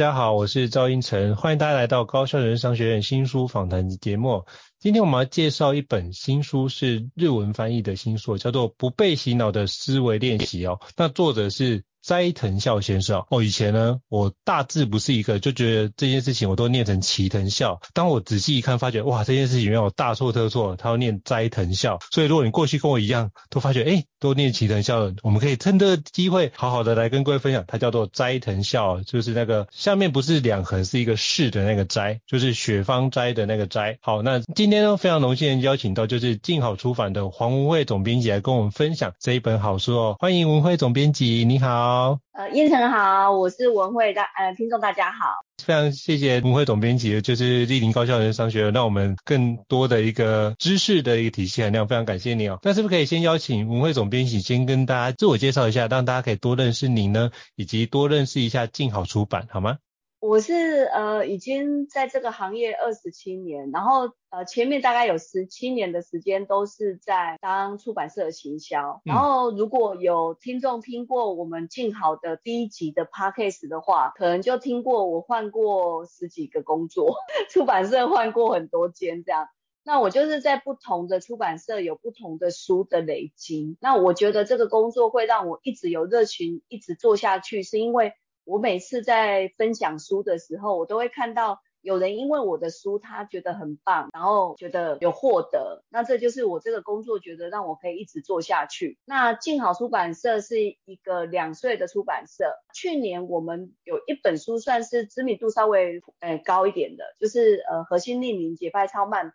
[0.00, 4.46] 大家好，我是赵英成，欢迎大家来到高校人商学院新书访谈节目。
[4.82, 10.80] 今天我们要介绍一本新书，是日文翻译的新书，叫做《不被洗脑的思维练习》哦。
[10.96, 11.84] 那作者是。
[12.02, 17.78] 斋藤孝先生哦，以前呢，我大致不是一个，就觉得这件事情我都念成齐藤孝。
[17.92, 21.98] 当我仔细一看，发觉哇，这件事情没有大错特错，他要念斋藤孝。
[22.10, 27.66] 所以如果你过去跟我一样，都发觉哎，都念齐藤孝，我们可以趁这个机会，好好的来跟各位分享。
[27.68, 33.98] 它叫做斋藤孝，就是那个下面不是两横，是一个士的那个斋，就是雪芳斋的那个斋。
[34.00, 40.16] 好，那今天呢，非常荣幸邀请到就是静好出版的黄文慧总编辑来跟我们分享这一本好书哦。
[40.18, 42.18] 欢迎文慧总编辑，你好。
[42.32, 52.58] 呃，胤丞好，我是文慧大，呃，听众大家好，非常谢谢文慧总编辑，就是莅临高校人商学院，让我们更多的一个知识的一个体系含量，非常感谢你哦。
[52.62, 59.78] 那是不是可以先邀请文慧总编辑先跟大家自我介绍一下，让大家可以多认识您呢，以及多认识一下静好出版，好吗？
[60.20, 69.00] 我是呃已经在这个行业二十七年，然后呃前面大概有十七年的时间都是在当出版社的行销。
[69.02, 77.14] 然后如果有听众听过我们静好的第一集的 podcast 的话，可能就听过我换过十几个工作，
[77.48, 79.48] 出版社换过很多间这样。
[79.82, 83.78] 那我就是在不同的出版社有不同的书的累积。
[83.80, 88.12] 那我觉得这个工作会让我一直有热情，一直做下去，是因为。
[88.50, 98.98] 我每次在分享书的时候，我都会看到有人因为我的书，他觉得很棒，然后觉得有获得，那这就是我这个工作觉得让我可以一直做下去。
[99.04, 109.34] 那静好出版社是一个两岁的出版社，去年我们有一本书算是知名度稍微呃高一点的，就是呃核心命令节拍超慢跑，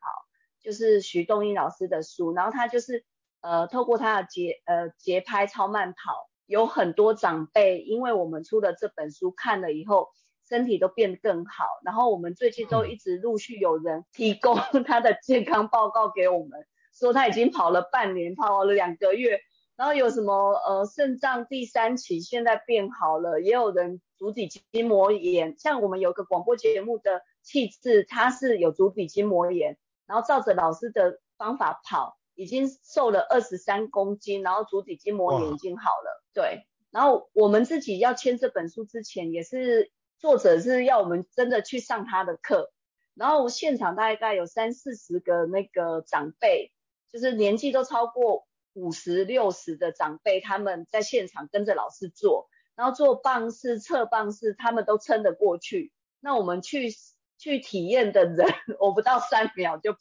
[0.61, 3.05] 就是徐东英老师的书，然后他就是
[3.39, 6.29] 呃透过他的节呃节拍超慢跑。
[6.45, 10.09] 有很多长辈，因为我们出了这本书，看了以后
[10.47, 11.65] 身体都变得更好。
[11.83, 14.55] 然后我们最近都一直陆续有人提供
[14.85, 19.39] 他的健康报告给我们，说他已经跑了半年，跑了两个月，
[19.75, 32.17] 然后有什么呃肾脏第三期现在变好了，也有人足底筋膜炎，像我们有个广播节目的气质，他是有足底筋膜炎，然后照着老师的方法跑。
[32.35, 36.23] 已经瘦了二十三公斤，然后足底筋膜炎已经好了。
[36.33, 42.71] 对，然后我们自己要签这本书之前，也是作者是要我们真的去上他的课，
[43.13, 46.71] 然后现场大概有三四十个那个长辈，
[47.11, 55.93] 就是年纪都超过五十六十的长辈，他们在现场跟着老师做，然后做棒式、侧棒式，他们都撑得过去。
[56.19, 56.93] 那我们去
[57.37, 58.47] 去体验的人，
[58.79, 59.99] 我不到三秒就啪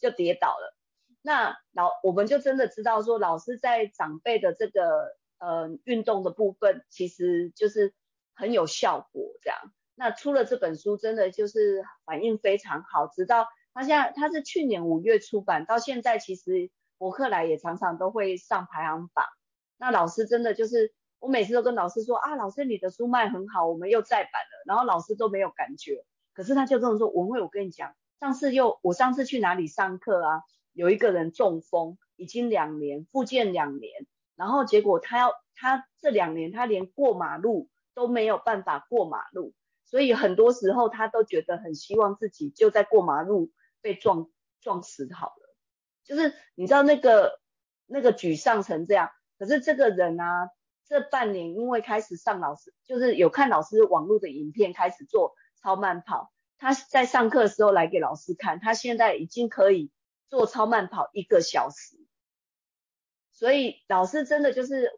[0.00, 0.74] 就跌倒了。
[1.22, 7.94] 那老我们就真的知道说，老师在长辈的这个呃运动的部分，其实就是
[8.34, 9.58] 很有效果这样。
[9.94, 13.06] 那出了这本书，真的就是反应非常好。
[13.06, 19.24] 直到他现在，他是去年五月出版，到现在其实博客来也常常都会上排行榜。
[19.76, 24.64] 那老师真的就是，我每次都跟老师说啊，老师你的书卖很好，我们又再版了。
[24.66, 26.04] 然后老师都没有感觉，
[26.34, 30.42] 可是他就跟我说，文慧，我跟你讲，上次又我上次去哪里上课啊？
[30.72, 34.06] 有一个人中风，已经两年，复健两年，
[34.36, 39.52] 然后结果他要他这两年他连过马路都没有办法过马路，
[39.84, 45.56] 所以很多时候他都觉得很希望自己就在过马路被撞撞死好了，
[46.04, 47.38] 就是你知道那个
[47.86, 50.48] 那个沮丧成这样，可是这个人啊，
[50.86, 59.90] 这半年因为开始上老师，就是有看老师网络的影片，开始做超慢跑，他在上课的时候来给老师看，他现在已经可以。
[60.32, 61.98] 做超慢跑一个小时，
[63.34, 64.90] 所以老师真的就是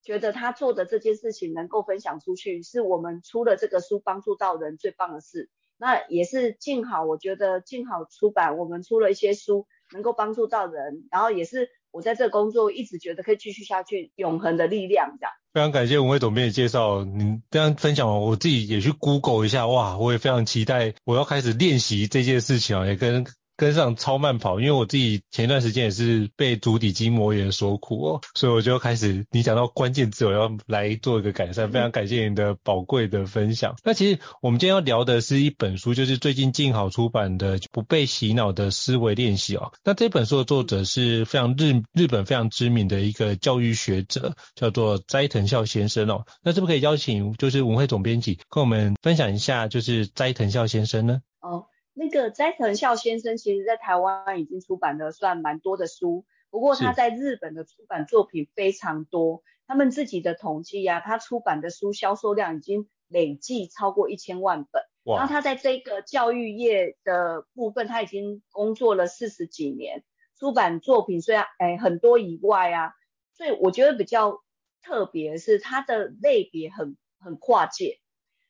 [0.00, 5.50] 觉得他做的这件事情能够分享出去，是我们出了这个书帮助到人最棒的事。
[5.76, 15.32] 那也是静好，我觉得静好出版，我们出了一些书能够帮助到人，然后也是我在这工作一直觉得可以继续下去，永恒的力量这样。
[15.52, 23.26] 非常感谢文慧总编的介绍，你这样分享完，我自己也去 Google 一下，哇，我也非常期待我要开始练习这件事情啊，也跟。
[23.56, 33.76] 跟上超慢跑，因为我自己前一段时间也是被足底筋膜炎所苦哦，所以我就开始，你讲到关键字，我要来做一个改善，非常感谢你的宝贵的分享。
[33.82, 39.72] 那其实我们今天要聊的是一本书，就是最近静好出版的《不被洗脑的思维练习》哦。
[39.84, 46.26] 那这本书的作者是非常日日本非常知名的一个教育学者，叫做斋藤孝先生哦。
[46.42, 51.20] 那是不是可以邀请就是文汇总编辑跟我们分享一下，就是斋藤孝先生呢？
[51.40, 51.64] 哦。
[51.98, 59.42] 那个斋藤孝先生，其实在台湾已经出版了算蛮多的书，不过他在日本的出版作品非常多。
[59.66, 64.82] 他们自己的统计啊，他出版的书销售量已经累计超过一千万本。
[65.04, 70.04] 然后他在这个教育业的部分，他已经工作了四十几年，
[70.38, 72.92] 出版作品虽然哎很多以外啊，
[73.32, 74.42] 所以我觉得比较
[74.82, 78.00] 特别的是他的类别很很跨界。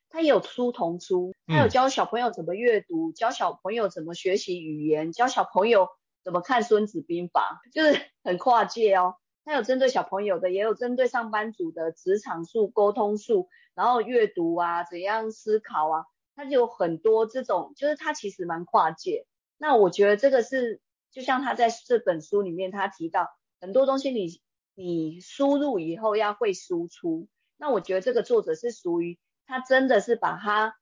[0.09, 5.89] 他也有书童书，他有教小朋友怎么阅读，嗯、教小朋友怎么学习语言，教小朋友
[6.23, 9.15] 怎么看《孙子兵法》，就是 很跨界哦。
[9.43, 16.05] 他有针对小朋友的，也有针对上班族的职场术、沟通术，然后阅读啊，怎样思考啊，
[16.35, 19.25] 他就有很多这种，就是他其实蛮跨界。
[19.57, 20.81] 那我觉得这个是，
[21.11, 23.27] 就像他在这本书里面他提到
[23.59, 24.27] 很多东西你，
[24.73, 27.27] 你你输入以后要会输出。
[27.57, 29.17] 那我觉得这个作者是属于。
[29.47, 30.75] 他真的是把他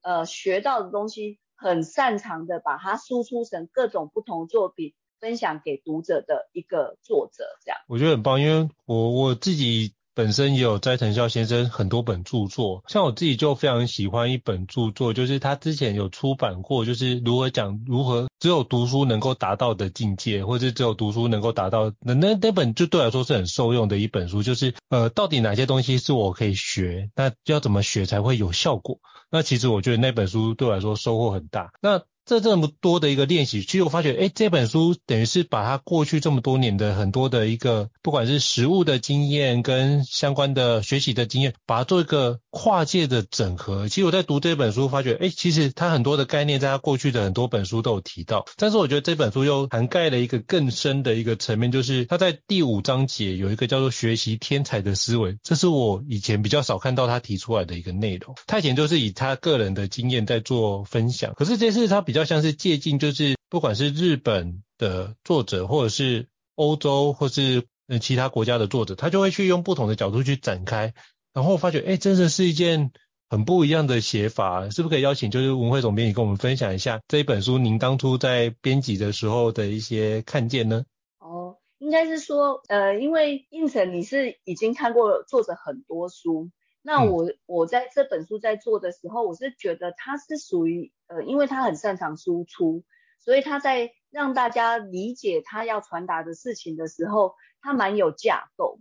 [0.00, 7.78] 呃学到的东西很擅长的，把它输出成各种不同作品，分享给读者的一个作者，这样。
[7.88, 9.94] 我觉得很棒，因为我我自己。
[10.14, 28.98] 本身也有斋藤孝先生很多本著作，像我自己就非常喜欢一本著作，就是他之前有出版过，就是如何讲如何只有读书能够达到的境界，或者只有读书能够达到那那那本就对我来说是很受用的一本书，就是呃到底哪些东西是我可以学，那要怎么学才会有效果？
[29.30, 31.72] 那其实我觉得那本书对我来说收获很大。
[31.80, 43.88] 那这这么多的一个练习，其实我发觉，诶，这本书等于是把他过去这么多年的很多的一个，不管是实务的经验跟相关的学习的经验，把它做一个跨界的整合。
[43.88, 48.46] 其实我在读这本书，发觉，诶，其实他很多的概念，在他过去的很多本书都有提到。
[48.56, 58.34] 但是我觉得这本书又涵盖了一个更深的一个层面，就是他在第五章节有一个叫做“学习天才的思维”，这是我以前比较少看到他提出来的一个内容。
[58.46, 62.21] 他以前就是以他个人的经验在做分享，可是这次他比较。
[62.24, 70.94] 像是借鉴，就是不管是日本的作者，或者是欧洲，或是呃其他国家的作者，他就会去用不同的角度去展开，
[71.32, 72.92] 然后发觉，哎，真的是一件
[73.28, 80.84] 很不一样的写法，是不是可以邀请就是文慧总编辑跟我们分享一下这一本书您当初在编辑的时候的一些看见呢？
[81.18, 86.50] 哦，应该是说，呃，因为胤丞你是已经看过作者很多书。
[86.84, 92.84] 那我我在这本书在做的时候，我是觉得它是属于呃，因为他很擅长输出，
[93.18, 98.80] 所以他在让大家理解他要传达的事情的时候，他蛮有架构。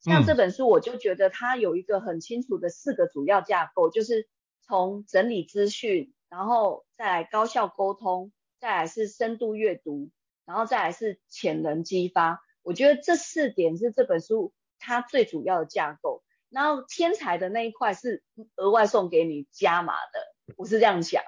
[0.00, 4.28] 像这本书，我就觉得他有一个很清楚的四个主要架构，就是
[4.62, 10.10] 从整理资讯，然后再来高效沟通，再来是深度阅读，
[10.44, 12.42] 然后再来是潜能激发。
[12.62, 16.22] 我觉得这四点是这本书它最主要的架构。
[16.50, 18.24] 然后天才的那一块是
[18.56, 21.22] 额外送给你加码的，我是这样想，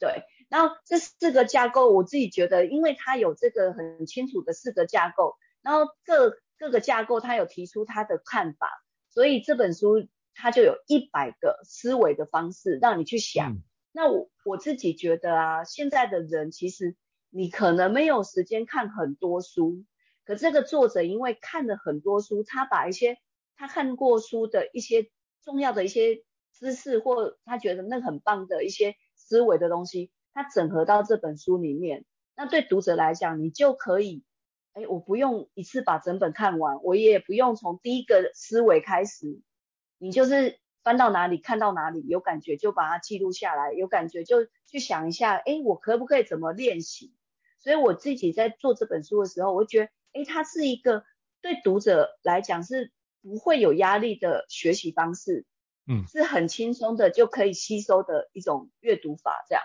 [0.00, 0.24] 对。
[0.48, 8.68] 然后这四个架构，我自己觉得，因为它有这个很清楚的四个架构，然后各各个架构它有提出它的看法，
[9.10, 13.52] 所以这本书它就有一百个思维的方式让你去想。
[13.52, 16.96] 嗯、那我我自己觉得啊，现在的人其实
[17.30, 19.84] 你可能没有时间看很多书，
[20.24, 23.18] 可这个作者因为看了很多书，他把一些
[23.56, 25.10] 他看过书的一些
[25.44, 26.24] 重要的一些
[26.58, 28.96] 知识，或他觉得那很棒的一些
[29.30, 32.04] 思维的东西，它整合到这本书里面。
[32.34, 34.24] 那对读者来讲，你就可以，
[34.72, 39.40] 哎，我不用一次把整本看完，我也不用从第一个思维开始，
[39.98, 47.14] 你就是翻到哪里看到哪里，有感觉就把它记录下来，有感觉就去想一下，哎，我可不可以怎么练习？
[47.60, 51.04] 所以我自己在做这本书的时候，我觉得，哎，它是一个
[51.40, 52.90] 对读者来讲是。
[53.22, 55.44] 不会有压力的学习方式，
[55.86, 59.62] 嗯，是很轻松的就可以吸收的一种阅读法，这样。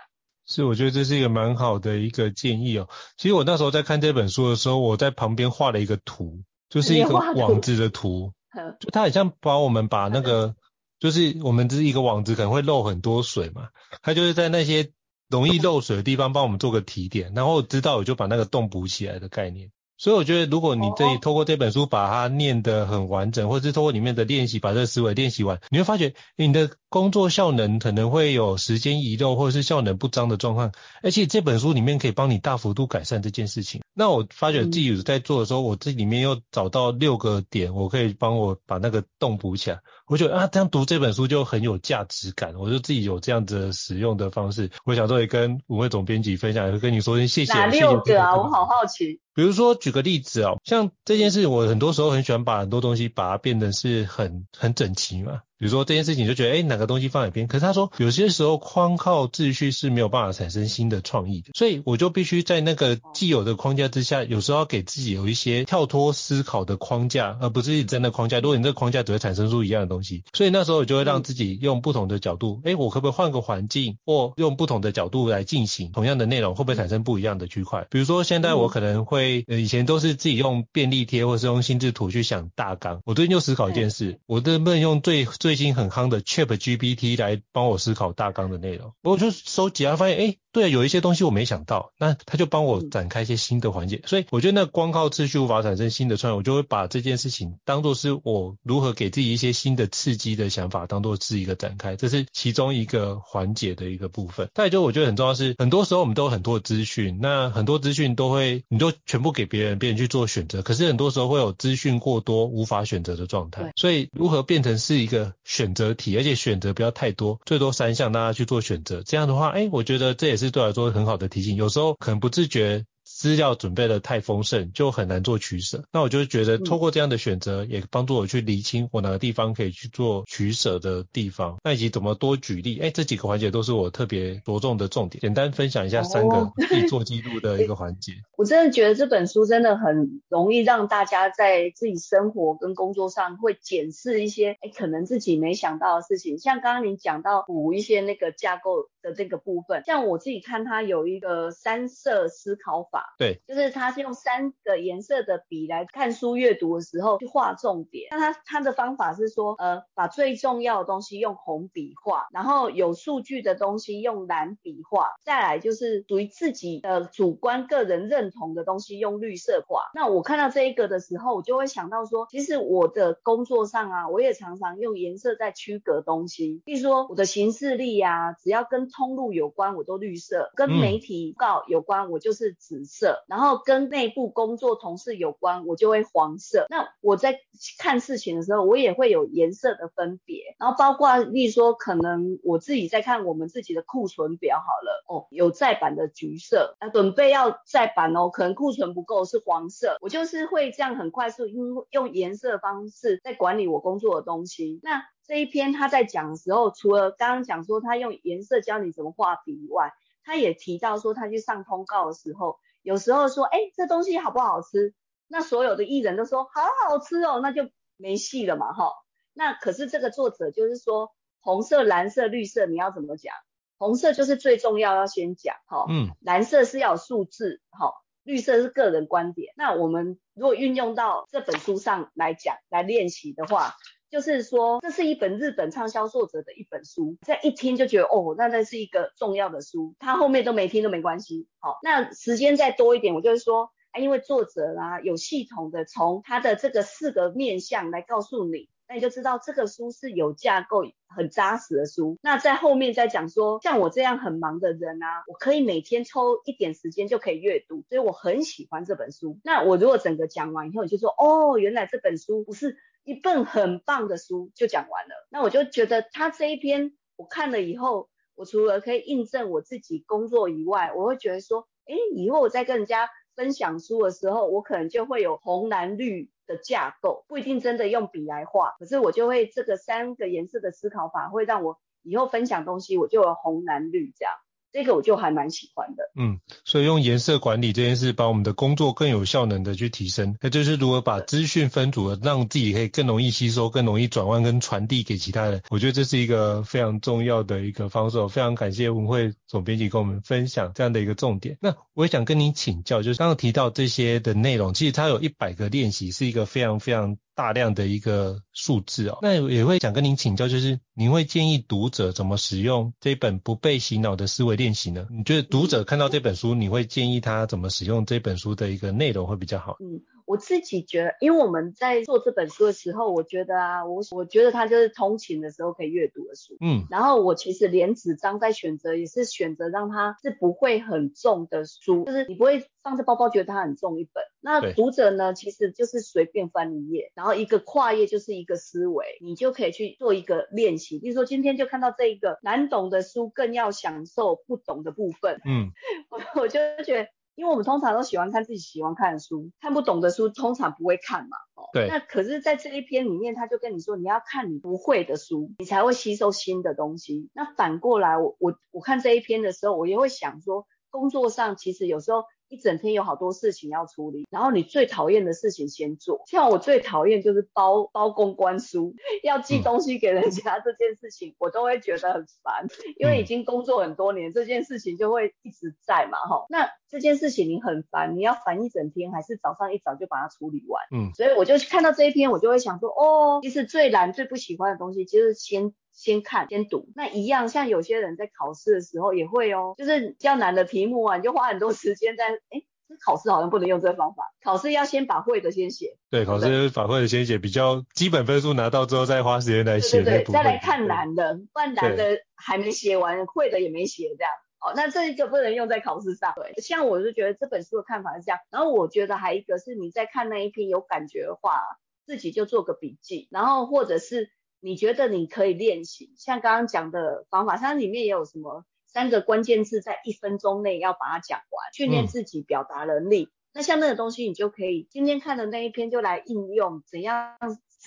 [0.48, 2.88] 是，我觉得这是一个蛮好的一个建议哦。
[3.16, 8.32] 其实我那时候在看这本书的时候，我在旁边画了一个图，就是一个网子的图，
[8.78, 10.54] 就它好像把我们把那个，
[11.00, 13.70] 就是我们这是一个网子，可能会漏很多水嘛，
[14.02, 14.92] 它就是在那些
[15.28, 19.72] 容易漏水的地方帮我们做个提点，然后知道我就把那个洞补起来的概念。
[19.98, 30.72] 所以我觉得，如果你这里透过这本书把它念得很完整，或者是透过里面的练习把这个思维练习完，你会发觉你的工作效能可能会有时间遗漏或者是效能不彰的状况，
[31.02, 33.82] 而且这本书里面可以帮你大幅度改善这件事情。
[33.94, 39.80] 那我发觉自己有在做的时候，我这里面又找到六个点，我可以帮我把那个洞补起来。
[40.06, 44.70] 我觉得啊，这样读这本书就很有价值感，我就自己有这样子使用的方式。
[44.84, 47.52] 我想说也跟五位总编辑分享，也会跟你说声谢谢。
[47.52, 48.36] 哪六个啊？
[48.36, 49.20] 我好好奇。
[49.34, 55.40] 比如说，举个例子哦，像这件事，我很多时候很喜欢把很多东西把它变得是很很整齐嘛。
[55.58, 57.46] 比如说这件事情，就觉得哎哪个东西放哪边。
[57.46, 68.40] 可是他说，有些时候框靠秩序是没有办法产生新的创意的，所以我就必须在那个既有的框架之下，有时候要给自己有一些跳脱思考的框架，而不是一直在那框架。
[68.40, 77.86] 如果你这个框架只会产生出一样的东西，所以那时候我就会让自己用不同的角度，诶我可不可以换个环境，或用不同的角度来进行同样的内容，会不会产生不一样的区块？
[77.90, 94.02] 比如说现在我可能会，呃，以前都是自己用便利贴或是用心智图去想大纲，我最近就思考一件事，我能不能用最最近很夯的 ChatGPT 来帮我思考大纲的内容，我就收集啊，发现哎对，有一些东西我没想到，那他就帮我展开一些新的环节。
[94.06, 104.48] 所以我觉得那光靠秩序无法产生新的创意，我就会把这件事情当做是我如何给自己一些新的刺激的想法，当做是一个展开，这是其中一个环节的一个部分。
[104.52, 110.62] 再就我觉得很重要是，很多时候我们都有很多资讯，那很多资讯都会，你就全部给别人，别人去做选择。
[110.62, 113.72] 可是很多时候会有资讯过多无法选择的状态。
[113.76, 119.02] 所以如何变成是一个选择题，而且选择不要太多，最多三项，大家去做选择。
[119.04, 121.54] 这样的话，哎，我觉得这也是对我来说很好的提醒。
[121.54, 122.84] 有时候可能不自觉。
[123.16, 125.82] 资料准备的太丰盛，就很难做取舍。
[125.90, 131.56] 那我就觉得，透过这样的选择，也帮助我去厘清我哪个地方可以去做取舍的地方。
[131.64, 135.18] 那以及怎么多举例，哎，这几个环节都是我特别着重的重点。
[135.22, 138.12] 简单分享一下三个自己做记录的一个 环节。
[138.36, 146.38] 我真的觉得这本书真的很容易让大家在自己生活跟工作上会检视一些，哎，可能自己没想到的事情。
[146.38, 153.05] 像刚刚你讲到补一些那个架构的这个部分，像我自己看它有一个三色思考法。
[153.18, 158.08] 对，就是他是用三个颜色的笔来看书阅读的时候去画重点。
[158.10, 169.82] 那他他的方法是说，呃，把最重要的东西用红笔画，然后有数据的东西用蓝笔画，再来就是属于自己的主观个人认同的东西用绿色画。
[169.94, 176.60] 那我看到这一个的时候，我就会想到说，其实我的工作上啊，我也常常用颜色在区隔东西。
[176.64, 182.95] 比如说我的行事历啊，只要跟通路有关，我都绿色；跟媒体报有关，我就是紫色。
[182.96, 186.66] 色然后跟内部工作同事有关，我就会黄色。
[186.70, 187.40] 那我在
[187.78, 190.56] 看事情的时候，我也会有颜色的分别。
[190.58, 199.98] 然后包括例如说，可能我自己在看我们自己的库存表好了，哦，有在版的橘色，那准备要再版哦，可能库存不够是黄色。
[200.00, 204.80] 我就是会这样很快速用用颜色的方式在管理我工作的东西。
[204.82, 209.92] 那这一篇他在讲的时候，除了刚刚讲说他用颜色教你怎么画笔以外，
[210.24, 212.58] 他也提到说他去上通告的时候。
[212.86, 214.94] 有时候说，哎，这东西好不好吃？
[215.26, 218.92] 那所有的艺人都说好好吃哦，那就没戏了嘛，哈。
[219.32, 223.34] 那可是这个作者就是说，红色、蓝色、绿色你要怎么讲？
[223.76, 225.86] 红色就是最重要，要先讲，哈。
[225.88, 226.10] 嗯。
[226.20, 227.92] 蓝色是要有数字，哈。
[228.22, 229.52] 绿色是个人观点。
[229.56, 233.74] 那我们如果运用到这本书上来讲，来练习的话。
[234.08, 239.94] 就是说，这是一本日本畅销作者的一本书，这一听就觉得哦，那那是一个重要的书。
[239.98, 241.48] 他后面都没听都没关系。
[241.58, 252.16] 好，那时间再多一点，我就是说，啊，因为作者啊有系统的从他的这个四个面向来告诉你，那你就知道这个书是有架构、很扎实的书。
[252.22, 259.40] 那在后面再讲说，像我这样很忙的人啊，我可以每天抽一点时间就可以阅读，所以我很喜欢这本书。
[259.42, 262.76] 那我如果整个讲完以后，你就说，哦，原来这本书不是。
[263.06, 284.34] 一本很棒的书就讲完了，那我就觉得他这一篇我看了以后，我除了可以印证我自己工作以外，我会觉得说，哎，以后我在跟人家分享书的时候，我可能就会有红蓝绿的架构，不一定真的用笔来画，可是我就会这个三个颜色的思考法会让我以后分享东西我就有红蓝绿这样。
[284.76, 295.62] 这个我就还蛮喜欢的，嗯，所以用颜色管理这件事，把我们的工作更有效能的去提升，那就是如何把资讯分组，让自己可以更容易吸收、更容易转换跟传递给其他人。
[295.70, 298.28] 我觉得这是一个非常重要的一个方式。
[298.28, 301.56] 非常感谢文慧总编辑跟我们分享这样的一个重点。
[301.62, 307.16] 那我也想跟你请教，就是刚刚提到这些的内容，其实它有一百个练习，是一个非常非常。
[307.36, 309.18] 大量的一个数字哦。
[309.22, 315.06] 那也会想跟您请教，就是您会建议读者怎么使用这本不被洗脑的思维练习呢？
[315.10, 319.76] 你觉得读者看到这本书，你会建议他怎么使用这本书的一个内容会比较好？
[319.78, 320.00] 嗯。
[320.26, 326.56] 我自己觉得，因为我们在做这本书的时候，我觉得啊，我我觉得它就是通勤的时候可以阅读的书。
[326.60, 334.22] 嗯，然后我其实连纸张在选择也是选择让它是不会很重的书，就是你不会放在包包觉得它很重一本。
[334.40, 340.98] 那读者呢，其实就是随便翻一页，然后一个跨页就是一个思维，你就可以去做一个练习。
[340.98, 345.40] 比如说今天就看到这一个难懂的书，更要享受不懂的部分。
[345.44, 345.70] 嗯，
[346.10, 347.08] 我我就觉得。
[347.36, 351.36] 因为我们通常都喜欢看自己喜欢看的书，看不懂的书通常不会看嘛。
[351.54, 351.86] 哦，对。
[351.88, 357.30] 那可是在这一篇里面，他就跟你说，你要看你不会的书，你才会吸收新的东西。
[357.32, 362.24] 那反过来，我我我看这一篇的时候，我也会想说，工作上其实有时候。
[362.48, 366.22] 一整天有好多事情要处理，然后你最讨厌的事情先做。
[366.26, 372.66] 像我最讨厌就是包包公关书，要寄东西给人家 这件事情，嗯、我都会觉得很烦，
[372.98, 376.46] 因为已经工作很多年，嗯、这件事情就会一直在嘛，哈。
[376.48, 380.82] 那这件事情你很烦，你要烦一整天，还是早上一早就把它处理完？
[380.92, 385.74] 嗯，所以我就看到这一篇，我就会想说，哦，其实最难、最不喜欢的东西，就是先。
[385.96, 395.96] 先看，先读，那一样，像有些人在考试的时候也会哦，就是比较难的题目啊，你就花很多时间在，哎，这考试好像不能用这个方法，考试要先把会的先写。
[396.10, 400.02] 对，考试把会的先写，比较基本分数拿到之后，再花时间来写。
[400.02, 404.30] 对对对，再来看难的，不然难的还没写完，会的也没写，这样。
[404.60, 406.34] 哦，那这一个不能用在考试上。
[406.36, 411.58] 对，像我就觉得这本书的看法是这样，然后我觉得还一个是你在看那一篇有感觉的话，
[412.04, 414.30] 自己就做个笔记，然后或者是。
[414.60, 423.24] 你觉得你可以练习，像刚刚讲的方法，它里面也有什么三个关键字，在一分钟内要把它讲完，训练自己表达能力。
[423.24, 427.36] 嗯、那像那个东西，你就可以今天看的那一篇就来应用，怎样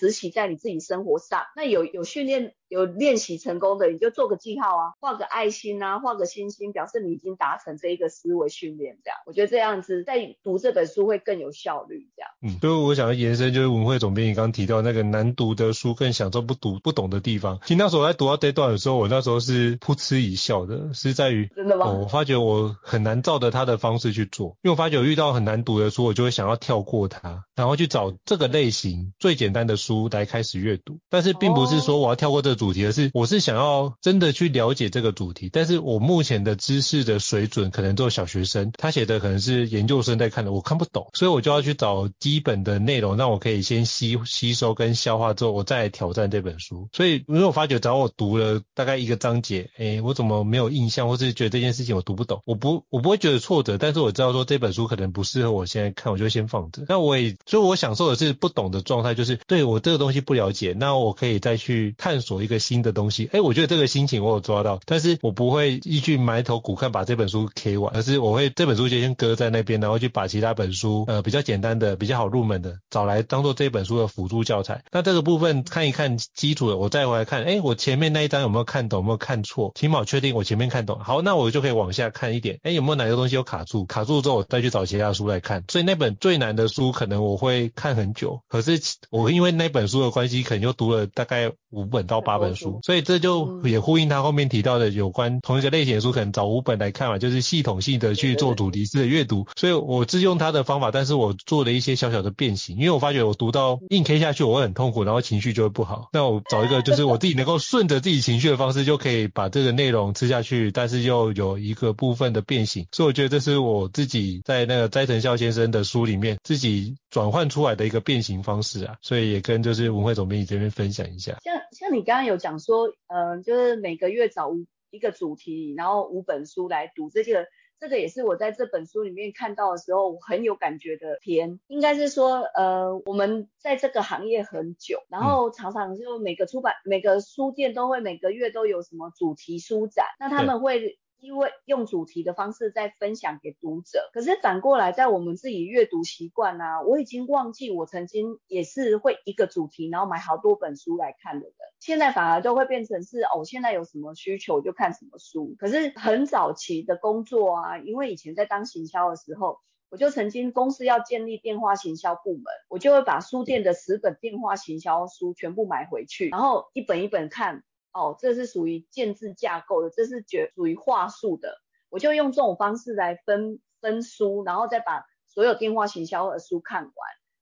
[0.00, 1.42] 实习在你自己生活上。
[1.54, 2.54] 那有有训练。
[2.70, 8.96] 有练习成功的，你就做个记号啊，画个爱心啊，画个星星，表示你已经达成这一个思维训练。
[9.02, 12.08] 这样，我觉得这样子在读这本书会更有效率。
[12.14, 17.58] 这样，嗯，所以我想要延伸，就是文慧总编你刚刚提到那个难读的书，更享受不读不懂的地方。
[17.62, 21.90] 其实那时候我在读到这段的时候，我那时候是噗嗤一笑的，是在于真的吗？
[21.90, 31.00] 我发觉我很难照着他的方式去做，因为我发觉我遇到很难读的书，我就会想要跳过它，然后去找这个类型最简单的书来开始阅读。
[31.08, 33.40] 但是并不是说我要跳过这个主题，而是我是。
[33.40, 46.90] 想要真的去了解这个主题，但是我目前的知识的水准可能都是小学生，他写的可能是研究生在看的，我看不懂，所以我就要去找基本的内容，让我可以先吸吸收跟消化之后，我再来挑战这本书。
[46.92, 56.84] 所以如果我发觉，只要我读了大概一个章节，哎，我怎么没有印象，或是觉得这件事情我读不懂，我不我不会觉得挫折，但是我知道说这本书可能不适合我现在看，我就先放着。
[56.88, 63.28] 那我也，所以我享受的是不懂的状态，就是对我这个东西不了解，那我可以再去探索一个新的东西。
[63.32, 74.84] 诶，我觉得这个心情我有抓到，但是我不会一句埋头苦看把这本书 K 完，而是我会这本书就先搁在那边，然后去把其他本书，呃，比较简单的、比较好入门的找来当做这本书的辅助教材。
[74.92, 79.72] 那这个部分看一看基础的，我再回来看，诶，我前面那一章有没有看懂，有没有看错？
[79.74, 80.98] 起码确定我前面看懂。
[81.00, 83.84] 好，那我就可以往下看一点，诶，有没有哪个东西有卡住？
[83.86, 85.64] 卡住之后我再去找其他书来看。
[85.68, 99.46] 所以那本最难的书可能我会看很久，可是我因为那本书的关系，可能就读了大概五本到八本书，所以这就也呼应他后面提到的有关同一个类型的书，可能找五本来看嘛，就是系统性的去做主题式的阅读。
[99.56, 106.08] 所以我是用他的方法，但是我做了一些小小的变形，因为我发觉我读到硬 K 下去，我会很痛苦，然后情绪就会不好。
[106.12, 112.86] 那我找一个就是我自己能够顺着自己情绪的方式，就可以把这个内容吃下去，但是又有一个部分的变形。
[112.90, 118.94] 所以我觉得这是我自己在那个斋藤孝先生的书里面自己转换出来的一个变形方式啊。
[119.02, 121.36] 所以也跟就是文慧总编辑这边分享一下。
[121.44, 127.46] 像像你刚刚有讲说，嗯、呃，就是每个月找五一个主题，然后五本书来读，这个
[127.78, 131.60] 这个也是我在这本书里面看到的时候，我很有感觉的篇。
[131.68, 140.98] 应该是说，呃，我们在这个行业很久，然后常常就每个出版、每个书店都会每个月都有什么主题书展，那他们会。
[141.20, 151.54] 因为用主题的方式在分享给读者，可是反过来在我们自己阅读习惯啊，我已经忘记我曾经也是会一个主题，然后买好多本书来看的人。
[151.78, 155.54] 现在反而都会变成是哦，现在有什么需求就看什么书。
[155.58, 159.58] 可是很早期的工作啊，因为以前在当行销的时候，
[159.90, 167.62] 我就曾经公司要建立电话行销部门，我就会把书店的十本电话行销书全部买回去，然后一本一本看。
[167.92, 171.58] 哦，这是属于建制架构的，这是绝属于话术的。
[171.88, 176.92] 我就用这种方式来分分书，然后再把所有电话行销的书看完。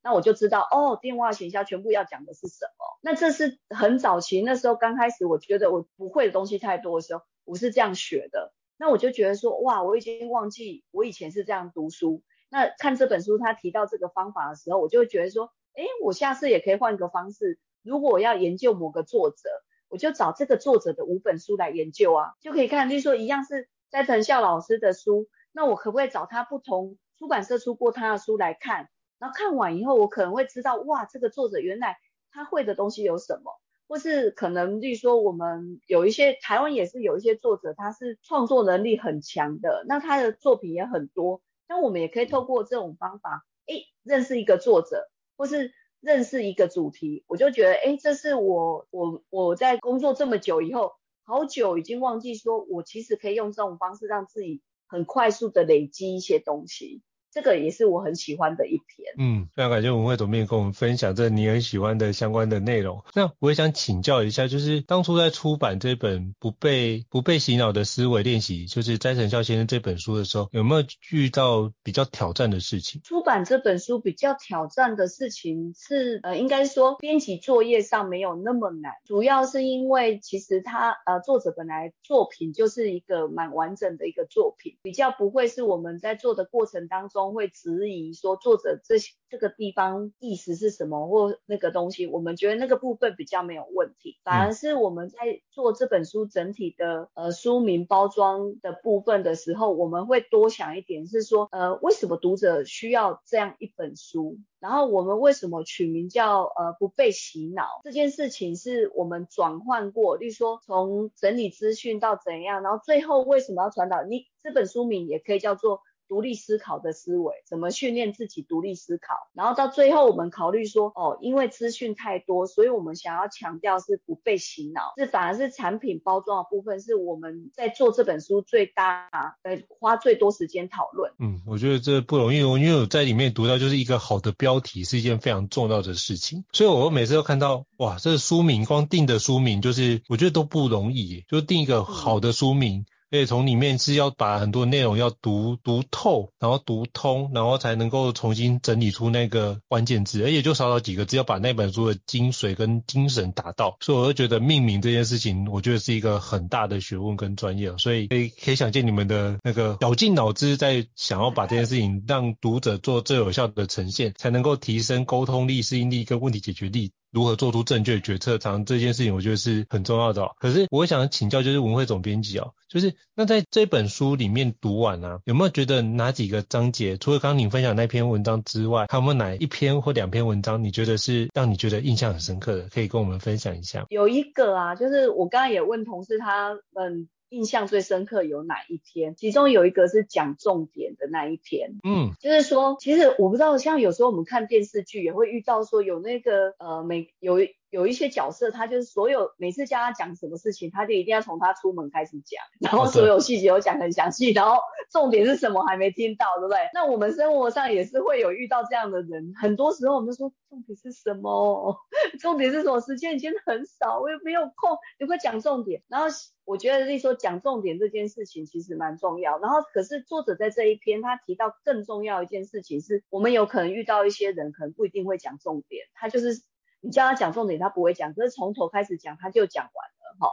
[0.01, 2.99] 那我就知道哦，电话行销全部要讲的是什么。
[3.01, 8.53] 那这是很早期那时候刚开始，我觉得我不会的东西太多的时候，我是这样学的。
[8.77, 12.23] 那我就觉得说，哇，我已经忘记我以前是这样读书。
[12.49, 17.59] 那看这本书，他提到这个方法的时候，我就会觉得说，哎，我下次也可以换一个方式。
[17.83, 19.49] 如果我要研究某个作者，
[19.89, 28.89] 我就找这个作者的五本书来研究啊，就可以看，例如说一样是斋藤孝老师的书，那我可不可以找他不同出版社出过他的书来看？
[29.17, 31.97] 然后看完以后，我可能会知道，哇，这个作者原来
[32.31, 33.51] 他会的东西有什么，
[33.87, 41.41] 或是可能，例如说我们有一些台湾也是有一些作者，他是创作能力很强的，那他的作品也很多。
[41.67, 57.01] 那我们也可以透过这种方法，哎，认识一个作者，或是认识一个主题，我就觉得，哎，这是我我我在工作这么久以后，好久已经忘记说，我其实可以用这种方式让自己很快速的累积一些东西。
[57.39, 59.13] 这个也是我很喜欢的一篇。
[59.17, 63.01] 嗯，非常感谢文慧总编跟我们分享这你很喜欢的相关的内容。
[63.15, 73.01] 那我也想请教一下，就是当初在出版这本不被不被洗脑的思维练习，就是斋藤孝先生这本书的时候，有没有遇到比较挑战的事情？
[73.05, 87.28] 出版这本书比较挑战的事情是，呃，应该说编辑作业上没有那么难，主要是因为其实他呃作者本来作品就是一个蛮完整的一个作品，比较不会是我们在做的过程当中。
[87.33, 88.95] 会质疑说作者这
[89.29, 114.01] 这个地方意思是什么或那个东西，我们觉得那个部分比较没有问题，反而是我们在做这本书整体的呃书名包装的部分的时候，我们会多想一点，是说呃为什么读者需要这样一本书，然后我们为什么取名叫呃不被洗脑这件事情是我们转换过，例如说从整理资讯到怎样，然后最后为什么要传导？
[114.03, 115.81] 你这本书名也可以叫做。
[116.09, 119.13] 独立思考的思维，怎么训练自己独立思考？
[119.33, 124.93] 然后到最后，我们考虑说，哦，因为资讯太多，所以我们想要强调是不被洗脑。
[124.97, 129.07] 这反而是产品包装的部分，是我们在做这本书最大
[129.43, 131.13] 呃花最多时间讨论。
[131.19, 136.43] 嗯，我觉得这不容易，因为我在里面读到，就是一个好的标题是一件非常重要的事情。
[136.51, 142.79] 所以我每次都看到，哇，这个书名光定的书名，就是我觉得都不容易，就定一个好的书名。
[142.79, 153.77] 嗯所以从里面是要把很多内容要读读透，然后读通，然后才能够重新整理出那个关键字，而且就少少几个字，要把那本书的精髓跟精神达到。
[153.79, 157.75] 所以我就觉得命名这件事情，我觉得是一个很大的学问跟专业。
[157.77, 166.91] 所以可以可以想见你们的那个绞尽脑汁，在想要把这件事情让读者做最有效的呈现，才能够提升沟通力、适应力跟问题解决力。
[167.11, 170.29] 如何做出正确决策，常这件事情我觉得是很重要的。
[170.39, 183.85] 可是我想请教，就是文慧总编辑哦，就是那在这本书里面读完啊，有没有觉得哪几个章节，除了刚刚你分享那篇文章之外，还有没有哪一篇或两篇文章，你觉得是让你觉得印象很深刻的，可以跟我们分享一下？
[183.89, 187.09] 有一个啊，就是我刚刚也问同事，他们。
[187.31, 189.13] 印象最深刻有哪一篇？
[189.15, 197.37] 其中有一个是讲重点的那一篇，嗯，就是说，其实我不知道，像有时候我们看电视剧也会遇到说有那个呃，每有。
[197.69, 204.59] 有一些角色，他就是所有每次叫他讲什么事情，他就一定要从他出门开始讲，然后所有细节都讲很详细，然后
[204.91, 206.57] 重点是什么还没听到，对不对？
[206.73, 211.77] 那我们生活上也是会有遇到这样的人，很多时候我们就说重点是什么？
[212.19, 212.81] 重点是什么？
[212.81, 215.83] 时间已经很少，我又没有空，你会讲重点。
[215.87, 216.07] 然后
[216.45, 219.37] 我觉得，就是说讲重点这件事情其实蛮重要。
[219.37, 226.41] 然后可是作者在这一篇他提到更重要一件事情是，我们有可能遇到一些人，可能不一定会讲重点，他就是。
[226.81, 230.31] 你叫他讲重点，他不会讲，可是从头开始讲，他就讲完了哈。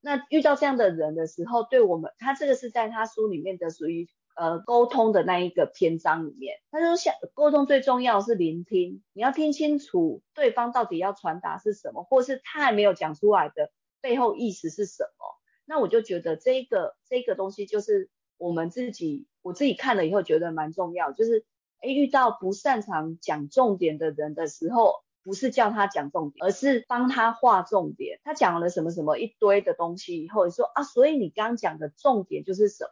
[0.00, 6.58] 那遇到这样的人的时候，对我们，他这个是在他书里面的属于呃沟通的那一个篇章里面。
[6.70, 13.70] 他说，像沟通最重要是聆听，你要听清楚对方到底要传达是什么，或是他还没有讲出来的
[14.00, 15.26] 背后意思是什么。
[15.64, 21.44] 那我就觉得这个这个东西就是我们自己，我自己看了以后觉得蛮重要，就是
[21.80, 25.05] 诶遇到不擅长讲重点的人的时候。
[25.26, 28.20] 不是叫他讲重点，而是帮他画重点。
[28.22, 32.90] 他讲了什么什么一堆的东西以后，你说啊，所以你刚刚讲的重点就是什么？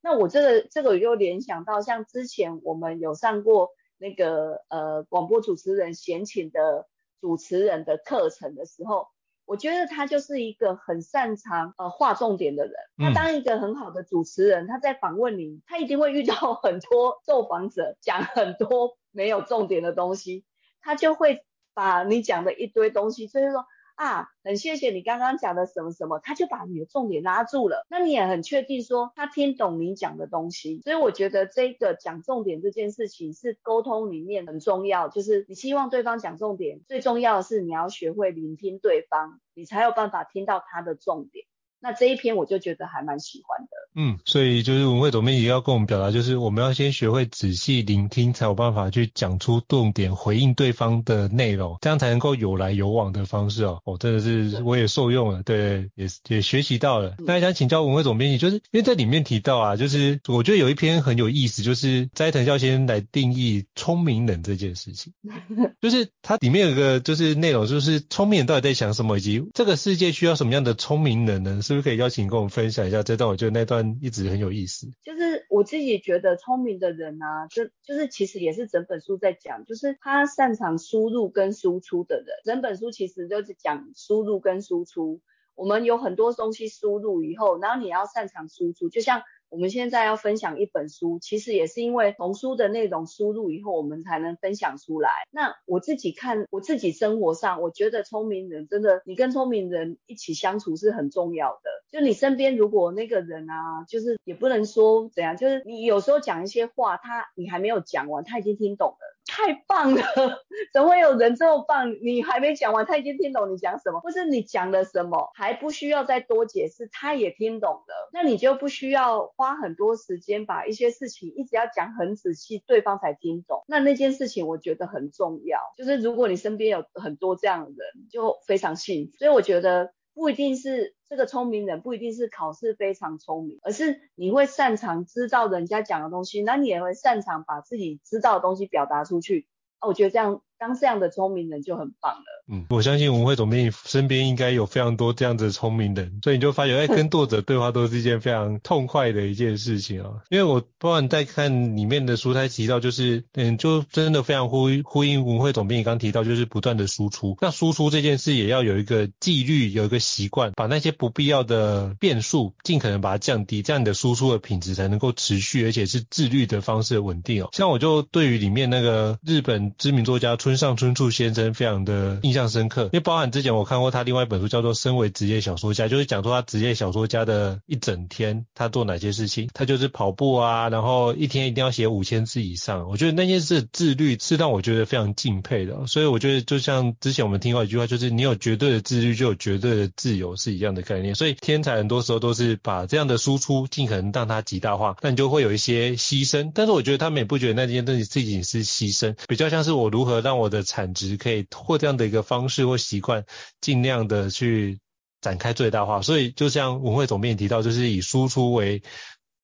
[0.00, 6.86] 那我这个这个我又联想到，像之前我们有上过那个呃广播主持人闲情的
[7.20, 9.08] 主持人的课程的时候，
[9.44, 12.74] 我觉得他就是一个很擅长呃画重点的人。
[12.96, 20.44] 他当一个很好的主持人，他在访问你，他一定会遇到 很多受访者讲很多没有重点的东西，
[20.80, 21.44] 他就会。
[21.74, 27.86] 把你讲的一堆东西，所以说啊，很谢谢你刚刚讲的什么什么，他就把你的重点拉住了。
[27.90, 30.80] 那你也很确定说他听懂你讲的东西。
[30.82, 41.44] 所以我觉得这个讲重点这件事情是沟通里面很重要，就是你希望对方讲重点，最重要的是你要学会聆听对方，你才有办法听到他的重点。
[41.82, 43.70] 那这一篇我就觉得还蛮喜欢的。
[43.94, 53.80] 嗯，所以就是文慧总编辑要跟我们表达，就是我们要先学会仔细聆听，才有办法去讲出重点，回应对方的内容，这样才能够有来有往的方式哦。
[53.84, 57.16] 哦，真的是我也受用了，对，也也学习到了。
[57.18, 65.12] 那想请教文慧总编辑，就是因为在里面提到啊，就是我觉得有一篇很有意思，就是斋藤孝先生来定义聪明人这件事情，
[65.82, 71.60] 就是它里面有个就是内容，就是聪明人到底在想什么，以及这个世界需要什么样的聪明人呢？
[71.60, 73.28] 是不是可以邀请跟我们分享一下这段？
[73.28, 74.86] 我觉得那段一直很有意思。
[75.02, 82.26] 就是我自己觉得聪明的人啊，就就是其实也是整本书在讲，就是他擅长输入跟输出的人。
[82.44, 85.20] 整本书其实就是讲输入跟输出。
[85.54, 89.22] 我们有很多东西输入以后，然后你要擅长输出，就像。
[89.52, 95.10] 我们现在要分享一本书，其实也是因为童书的内容输入以后，我们才能分享出来。
[95.30, 101.70] 那我自己看，我自己生活上，我觉得聪明人真的，你跟聪明人一起相处是很重要的。
[101.90, 109.12] 就你身边如果那个人啊，就是也不能说怎样，就是你有时候讲一些话，他你还没有讲完，他已经听懂了。
[109.34, 110.02] 太棒了！
[110.74, 111.90] 怎么会有人这么棒？
[112.02, 118.10] 你还没讲完，他已经听懂你讲什么，或是你讲了什么，还不需要再多解释，他也听懂了。
[118.12, 123.64] 那你就不需要花很多时间把一些事情一直要讲很仔细，对方才听懂。
[123.66, 129.16] 那那件事情我觉得很重要，就是如果你身边有很多这样的人，就非常幸福。
[129.16, 129.94] 所以我觉得。
[130.14, 139.46] 不一定是这个聪明人，不一定是考试非常聪明，而是你会擅长知道人家讲的东西，那你也会擅长把自己知道的东西表达出去。
[139.80, 140.42] 哦，我觉得这样。
[140.62, 142.44] 当这样的聪明人就很棒了。
[142.48, 150.10] 嗯，我相信文慧总编辑身边应该有非常多这样子的聪明人，所以你就发觉，哎， 跟作者对话都是一件非常痛快的一件事情啊。
[150.30, 157.36] 因为我包括在看里面的书，他提到就是，嗯，就真的非常呼呼应文慧总编辑刚提到，就是不断的输出。
[157.40, 167.48] 那输出这件事也要有一个纪律，有一个习惯，把那些不必要的变数尽可能把它降低，这样你的输出的品质才能够持续，而且是自律的方式稳定哦。
[167.52, 182.86] 像我就对于里面那个日本知名作家村村上春树先生非常的印象深刻，因为包含之前我看过他另外一本书叫做《身为职业小说家》，就是讲说他职业小说家的一整天他做哪些事情，他就是跑步啊，然后一天一定要写五千字以上。
[182.90, 191.14] 我觉得那件事自律是让我觉得非常敬佩的，所以我觉得就像之前我们听过一句话，就是你有绝对的自律，就有绝对的自由是一样的概念。
[191.14, 196.52] 所以天才很多时候都是把这样的输出尽可能让它极大化，那你就会有一些牺牲。
[196.54, 203.24] 但是我觉得他们也不觉得那件东西自己是牺牲，比较像是我如何让我的产产值可以或这样的一个方式或习惯，
[203.60, 204.80] 尽量的去
[205.20, 206.02] 展开最大化。
[206.02, 208.82] 所以就像文慧总编提到，就是以输出为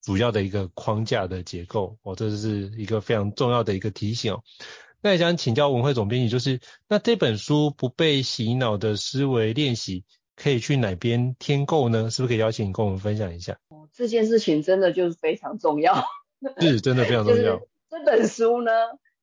[0.03, 1.97] 主要的一个框架的结构。
[2.03, 4.43] 哦，这是一个非常重要的一个提醒哦。
[5.01, 6.59] 那也想请教文慧总编辑，就是
[6.89, 10.03] 那这本书不被洗脑的思维练习，
[10.35, 12.11] 可以去哪边添购呢？
[12.11, 13.59] 是不是可以邀请你跟我们分享一下？
[13.69, 16.05] 哦，这件事情真的就是非常重要，
[16.59, 17.61] 是真的非常重要。
[17.89, 18.73] 这本书呢？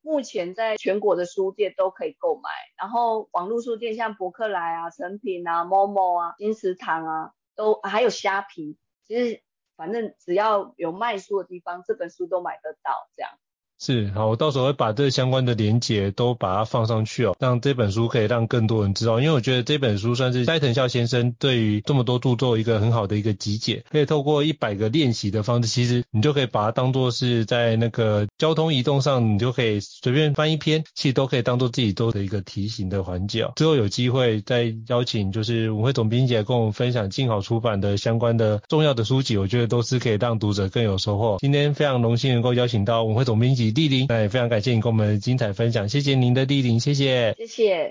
[0.06, 9.41] 目前在全国的书店都可以购买，然后网络书店像博客来啊、诚品啊、Momo 啊、金石堂啊，都还有虾皮，其实
[9.76, 13.32] 反正只要有卖书的地方，这本书都买得到，这样。
[13.78, 19.20] 是，好，我到时候会把这相关的连结都把它放上去哦，让这本书可以让更多人知道。
[19.20, 33.48] 因为我觉得这本书算是斋藤孝先生对于这么多著作一个很好的一个集结，可以透过一百个练习的方式，其实你就可以把它当做是在那个交通移动上，你就可以随便翻一篇，其实都可以当做自己做的一个提醒的环节。
[33.56, 41.38] 之后有机会再邀请就是文慧总编辑来跟我们分享静好出版的相关的重要的书籍，我觉得都是可以让读者更有收获。
[41.39, 43.71] 今天非常荣幸能够邀请到文慧总编辑。
[43.71, 47.89] 莅临，那也非常感谢你跟我们的精彩分享，谢谢您的莅临，谢谢，谢谢。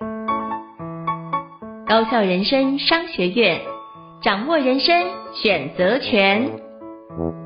[1.86, 3.60] 高校人生商学院，
[4.22, 4.94] 掌握人生
[5.42, 7.43] 选择权。